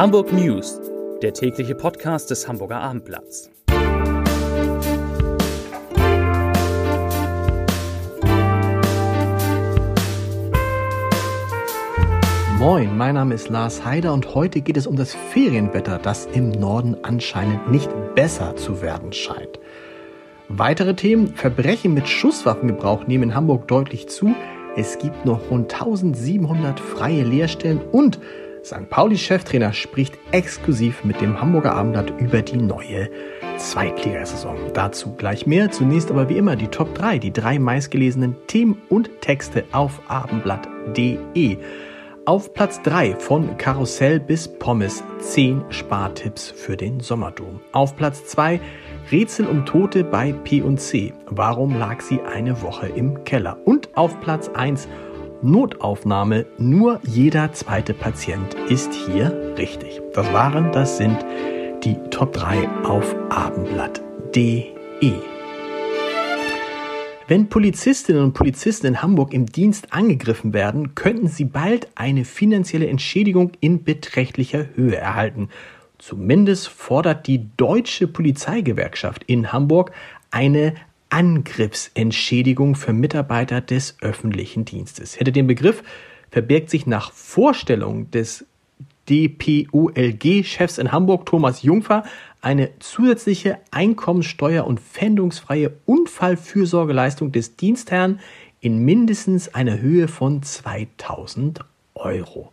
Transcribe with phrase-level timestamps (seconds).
[0.00, 0.80] Hamburg News,
[1.20, 3.50] der tägliche Podcast des Hamburger Abendblatts.
[12.58, 16.50] Moin, mein Name ist Lars Heider und heute geht es um das Ferienwetter, das im
[16.50, 19.60] Norden anscheinend nicht besser zu werden scheint.
[20.48, 24.34] Weitere Themen, Verbrechen mit Schusswaffengebrauch nehmen in Hamburg deutlich zu,
[24.76, 28.18] es gibt noch rund 1700 freie Lehrstellen und
[28.64, 28.88] St.
[28.90, 33.08] Pauli-Cheftrainer spricht exklusiv mit dem Hamburger Abendblatt über die neue
[33.56, 34.56] Zweitligasaison.
[34.74, 35.70] Dazu gleich mehr.
[35.70, 41.58] Zunächst aber wie immer die Top 3, die drei meistgelesenen Themen und Texte auf abendblatt.de.
[42.26, 47.60] Auf Platz 3 von Karussell bis Pommes 10 Spartipps für den Sommerdom.
[47.72, 48.60] Auf Platz 2
[49.10, 51.12] Rätsel um Tote bei P&C.
[51.26, 53.58] Warum lag sie eine Woche im Keller?
[53.64, 54.86] Und auf Platz 1
[55.42, 56.46] Notaufnahme.
[56.58, 60.00] Nur jeder zweite Patient ist hier richtig.
[60.14, 61.18] Das waren, das sind
[61.84, 64.70] die Top 3 auf abendblatt.de.
[67.28, 72.88] Wenn Polizistinnen und Polizisten in Hamburg im Dienst angegriffen werden, könnten sie bald eine finanzielle
[72.88, 75.48] Entschädigung in beträchtlicher Höhe erhalten.
[75.98, 79.92] Zumindest fordert die Deutsche Polizeigewerkschaft in Hamburg
[80.30, 80.74] eine
[81.10, 85.14] Angriffsentschädigung für Mitarbeiter des öffentlichen Dienstes.
[85.14, 85.82] Hinter dem Begriff
[86.30, 88.46] verbirgt sich nach Vorstellung des
[89.08, 92.04] DPULG-Chefs in Hamburg, Thomas Jungfer,
[92.40, 98.20] eine zusätzliche einkommenssteuer- und pfändungsfreie Unfallfürsorgeleistung des Dienstherrn
[98.60, 101.60] in mindestens einer Höhe von 2000
[101.94, 102.52] Euro.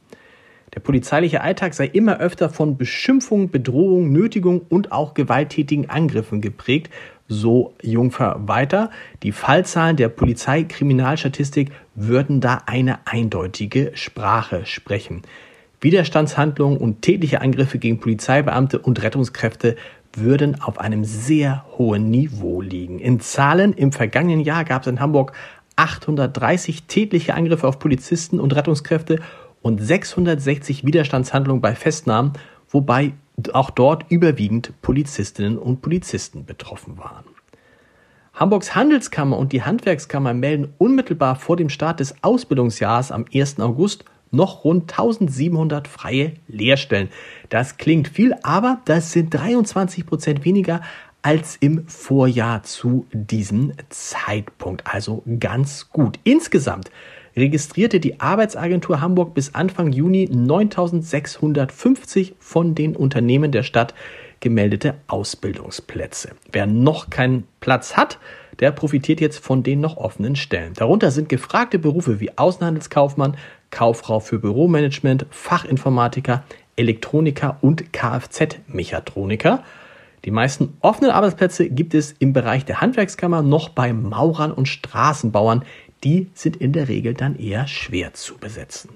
[0.74, 6.92] Der polizeiliche Alltag sei immer öfter von Beschimpfung, Bedrohung, Nötigung und auch gewalttätigen Angriffen geprägt,
[7.28, 8.90] so Jungfer weiter.
[9.24, 15.24] Die Fallzahlen der Polizeikriminalstatistik würden da eine eindeutige Sprache sprechen.
[15.82, 19.76] Widerstandshandlungen und tätliche Angriffe gegen Polizeibeamte und Rettungskräfte
[20.14, 23.00] würden auf einem sehr hohen Niveau liegen.
[23.00, 25.34] In Zahlen im vergangenen Jahr gab es in Hamburg
[25.76, 29.20] 830 tätliche Angriffe auf Polizisten und Rettungskräfte
[29.62, 32.34] und 660 Widerstandshandlungen bei Festnahmen,
[32.70, 33.14] wobei
[33.54, 37.26] auch dort überwiegend Polizistinnen und Polizisten betroffen waren.
[38.34, 43.60] Hamburgs Handelskammer und die Handwerkskammer melden unmittelbar vor dem Start des Ausbildungsjahres am 1.
[43.60, 47.10] August noch rund 1700 freie Lehrstellen.
[47.50, 50.82] Das klingt viel, aber das sind 23 Prozent weniger
[51.22, 54.84] als im Vorjahr zu diesem Zeitpunkt.
[54.86, 56.20] Also ganz gut.
[56.24, 56.92] Insgesamt
[57.38, 63.94] registrierte die Arbeitsagentur Hamburg bis Anfang Juni 9650 von den Unternehmen der Stadt
[64.40, 66.32] gemeldete Ausbildungsplätze.
[66.52, 68.20] Wer noch keinen Platz hat,
[68.60, 70.74] der profitiert jetzt von den noch offenen Stellen.
[70.74, 73.38] Darunter sind gefragte Berufe wie Außenhandelskaufmann,
[73.70, 76.44] Kauffrau für Büromanagement, Fachinformatiker,
[76.76, 79.64] Elektroniker und Kfz-Mechatroniker.
[80.26, 85.64] Die meisten offenen Arbeitsplätze gibt es im Bereich der Handwerkskammer noch bei Maurern und Straßenbauern,
[86.08, 88.92] die sind in der Regel dann eher schwer zu besetzen.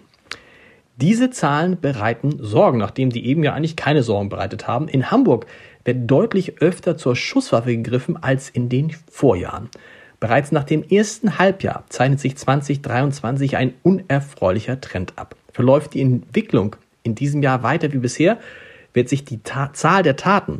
[0.95, 4.87] Diese Zahlen bereiten Sorgen, nachdem die eben ja eigentlich keine Sorgen bereitet haben.
[4.87, 5.45] In Hamburg
[5.83, 9.69] wird deutlich öfter zur Schusswaffe gegriffen als in den Vorjahren.
[10.21, 15.35] Bereits nach dem ersten Halbjahr zeichnet sich 2023 ein unerfreulicher Trend ab.
[15.51, 18.37] Verläuft die Entwicklung in diesem Jahr weiter wie bisher,
[18.93, 20.59] wird sich die Ta Zahl der Taten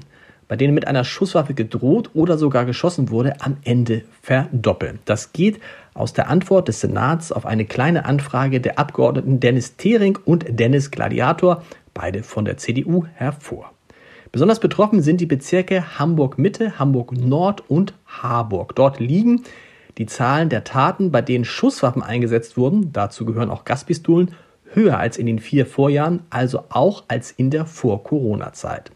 [0.51, 4.99] bei denen mit einer Schusswaffe gedroht oder sogar geschossen wurde, am Ende verdoppeln.
[5.05, 5.61] Das geht
[5.93, 10.91] aus der Antwort des Senats auf eine kleine Anfrage der Abgeordneten Dennis Thering und Dennis
[10.91, 11.63] Gladiator,
[11.93, 13.71] beide von der CDU, hervor.
[14.33, 18.75] Besonders betroffen sind die Bezirke Hamburg Mitte, Hamburg Nord und Harburg.
[18.75, 19.43] Dort liegen
[19.97, 24.35] die Zahlen der Taten, bei denen Schusswaffen eingesetzt wurden, dazu gehören auch Gaspistolen,
[24.73, 28.91] höher als in den vier Vorjahren, also auch als in der Vor-Corona-Zeit.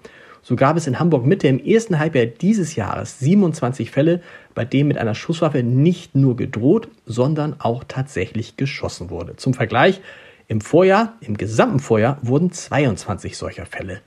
[0.47, 4.21] So gab es in Hamburg Mitte im ersten Halbjahr dieses Jahres 27 Fälle,
[4.53, 9.37] bei denen mit einer Schusswaffe nicht nur gedroht, sondern auch tatsächlich geschossen wurde.
[9.37, 10.01] Zum Vergleich,
[10.47, 14.01] im Vorjahr, im gesamten Vorjahr wurden 22 solcher Fälle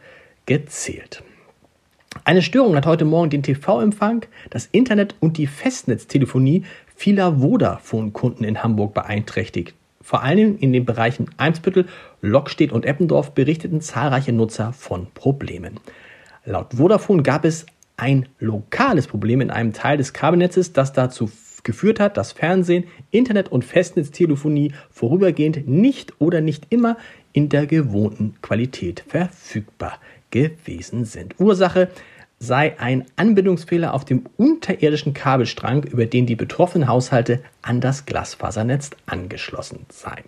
[0.46, 1.25] gezählt.
[2.23, 6.62] Eine Störung hat heute Morgen den TV-Empfang, das Internet und die Festnetztelefonie
[6.94, 9.75] vieler Vodafone-Kunden in Hamburg beeinträchtigt.
[10.00, 11.87] Vor allem in den Bereichen Eimsbüttel,
[12.23, 15.81] Lockstedt und Eppendorf berichteten zahlreiche Nutzer von Problemen.
[16.49, 17.67] Laut Vodafone gab es
[17.99, 21.31] ein lokales Problem in einem Teil des Kabelnetzes, das dazu
[21.62, 26.97] geführt hat, dass Fernsehen, Internet und Festnetztelefonie vorübergehend nicht oder nicht immer
[27.35, 29.99] in der gewohnten Qualität verfügbar
[30.31, 31.39] gewesen sind.
[31.39, 31.89] Ursache
[32.39, 38.93] sei ein Anbindungsfehler auf dem unterirdischen Kabelstrang, über den die betroffenen Haushalte an das Glasfasernetz
[39.05, 40.25] angeschlossen seien.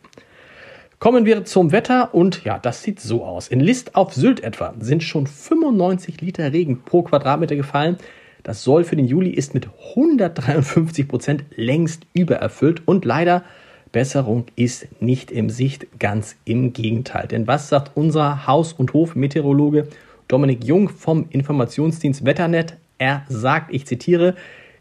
[1.01, 3.49] Kommen wir zum Wetter und ja, das sieht so aus.
[3.49, 7.97] In List auf Sylt etwa sind schon 95 Liter Regen pro Quadratmeter gefallen.
[8.43, 9.67] Das Soll für den Juli ist mit
[9.97, 13.45] 153 Prozent längst übererfüllt und leider
[13.93, 17.29] Besserung ist nicht im Sicht, ganz im Gegenteil.
[17.29, 19.89] Denn was sagt unser Haus- und Hofmeteorologe
[20.29, 22.77] Dominik Jung vom Informationsdienst Wetternet?
[22.99, 24.35] Er sagt, ich zitiere,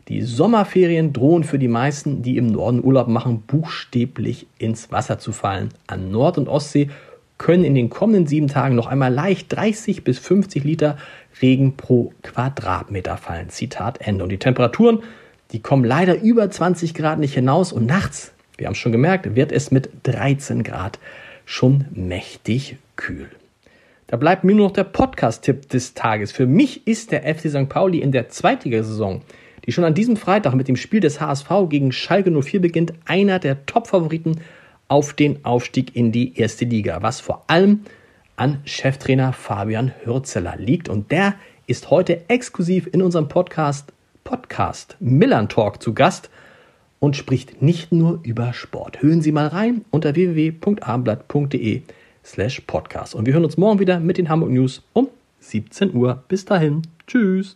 [0.10, 5.32] die Sommerferien drohen für die meisten, die im Norden Urlaub machen, buchstäblich ins Wasser zu
[5.32, 5.70] fallen.
[5.86, 6.90] An Nord- und Ostsee
[7.38, 10.98] können in den kommenden sieben Tagen noch einmal leicht 30 bis 50 Liter
[11.44, 13.50] Regen pro Quadratmeter fallen.
[13.50, 14.24] Zitat Ende.
[14.24, 15.04] Und die Temperaturen,
[15.52, 19.36] die kommen leider über 20 Grad nicht hinaus und nachts, wir haben es schon gemerkt,
[19.36, 21.00] wird es mit 13 Grad
[21.46, 23.30] schon mächtig kühl.
[24.08, 26.32] Da bleibt mir nur noch der Podcast-Tipp des Tages.
[26.32, 27.70] Für mich ist der FC St.
[27.70, 31.48] Pauli in der Zweitligasaison saison die schon an diesem Freitag mit dem Spiel des HSV
[31.69, 34.42] gegen Schalke 04 beginnt, einer der Top-Favoriten
[34.88, 37.81] auf den Aufstieg in die erste Liga, was vor allem
[38.36, 40.89] an Cheftrainer Fabian Hürzeler liegt.
[40.89, 41.36] Und der
[41.68, 43.94] ist heute exklusiv in unserem Podcast
[44.24, 46.31] Podcast Millern Talk zu Gast
[46.98, 49.04] und spricht nicht nur über Sport.
[49.04, 51.83] Hören Sie mal rein unter www.abendblatt.de
[52.25, 53.13] slash podcast.
[53.13, 55.10] Und wir hören uns morgen wieder mit den Hamburg News um
[55.42, 56.24] 17 Uhr.
[56.27, 56.81] Bis dahin.
[57.06, 57.56] Tschüss.